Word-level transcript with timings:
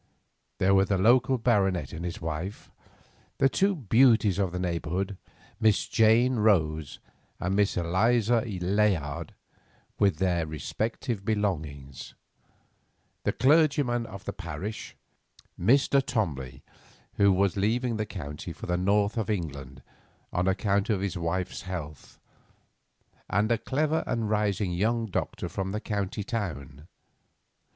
There 0.57 0.73
were 0.73 0.85
the 0.85 0.97
local 0.97 1.37
baronet 1.37 1.93
and 1.93 2.03
his 2.03 2.19
wife; 2.19 2.71
the 3.37 3.47
two 3.47 3.75
beauties 3.75 4.39
of 4.39 4.51
the 4.51 4.57
neighbourhood, 4.57 5.15
Miss 5.59 5.85
Jane 5.85 6.37
Rose 6.37 6.97
and 7.39 7.55
Miss 7.55 7.77
Eliza 7.77 8.41
Layard, 8.43 9.35
with 9.99 10.17
their 10.17 10.47
respective 10.47 11.23
belongings; 11.23 12.15
the 13.25 13.31
clergyman 13.31 14.07
of 14.07 14.25
the 14.25 14.33
parish, 14.33 14.95
a 15.55 15.61
Mr. 15.61 16.03
Tomley, 16.03 16.63
who 17.17 17.31
was 17.31 17.55
leaving 17.55 17.97
the 17.97 18.07
county 18.07 18.51
for 18.53 18.65
the 18.65 18.77
north 18.77 19.17
of 19.17 19.29
England 19.29 19.83
on 20.33 20.47
account 20.47 20.89
of 20.89 21.01
his 21.01 21.15
wife's 21.15 21.61
health; 21.61 22.19
and 23.29 23.51
a 23.51 23.57
clever 23.59 24.03
and 24.07 24.31
rising 24.31 24.71
young 24.73 25.05
doctor 25.05 25.47
from 25.47 25.71
the 25.71 25.79
county 25.79 26.23
town. 26.23 26.87